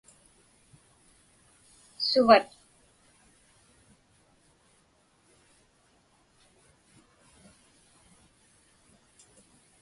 Suvat? 2.09 2.47